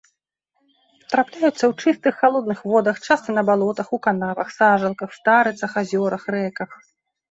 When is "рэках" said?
6.37-6.71